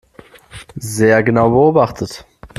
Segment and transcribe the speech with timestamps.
[0.79, 2.25] Sehr genau beobachtet.